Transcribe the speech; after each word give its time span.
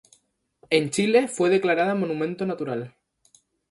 En 0.71 0.89
Chile 0.89 1.27
fue 1.27 1.51
declarada 1.51 1.93
Monumento 1.93 2.43
Natural. 2.47 2.95